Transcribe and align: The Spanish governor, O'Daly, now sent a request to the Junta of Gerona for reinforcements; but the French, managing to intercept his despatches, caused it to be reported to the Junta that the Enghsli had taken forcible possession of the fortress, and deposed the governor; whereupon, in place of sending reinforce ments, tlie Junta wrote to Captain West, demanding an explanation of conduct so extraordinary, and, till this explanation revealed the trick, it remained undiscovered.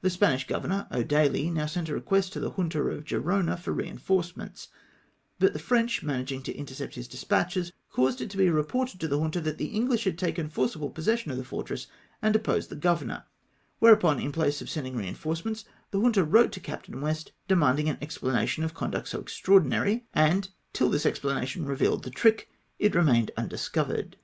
The 0.00 0.10
Spanish 0.10 0.44
governor, 0.48 0.88
O'Daly, 0.90 1.50
now 1.50 1.66
sent 1.66 1.88
a 1.88 1.94
request 1.94 2.32
to 2.32 2.40
the 2.40 2.50
Junta 2.50 2.80
of 2.82 3.04
Gerona 3.04 3.56
for 3.56 3.70
reinforcements; 3.72 4.66
but 5.38 5.52
the 5.52 5.60
French, 5.60 6.02
managing 6.02 6.42
to 6.42 6.52
intercept 6.56 6.96
his 6.96 7.06
despatches, 7.06 7.72
caused 7.92 8.20
it 8.20 8.28
to 8.30 8.36
be 8.36 8.50
reported 8.50 8.98
to 8.98 9.06
the 9.06 9.16
Junta 9.20 9.40
that 9.42 9.56
the 9.56 9.72
Enghsli 9.72 10.02
had 10.02 10.18
taken 10.18 10.48
forcible 10.48 10.90
possession 10.90 11.30
of 11.30 11.36
the 11.36 11.44
fortress, 11.44 11.86
and 12.20 12.32
deposed 12.32 12.70
the 12.70 12.74
governor; 12.74 13.22
whereupon, 13.78 14.18
in 14.18 14.32
place 14.32 14.60
of 14.60 14.68
sending 14.68 14.96
reinforce 14.96 15.44
ments, 15.44 15.64
tlie 15.92 16.00
Junta 16.02 16.24
wrote 16.24 16.50
to 16.50 16.58
Captain 16.58 17.00
West, 17.00 17.30
demanding 17.46 17.88
an 17.88 17.98
explanation 18.02 18.64
of 18.64 18.74
conduct 18.74 19.06
so 19.06 19.20
extraordinary, 19.20 20.04
and, 20.12 20.48
till 20.72 20.88
this 20.90 21.06
explanation 21.06 21.64
revealed 21.64 22.02
the 22.02 22.10
trick, 22.10 22.50
it 22.80 22.96
remained 22.96 23.30
undiscovered. 23.36 24.16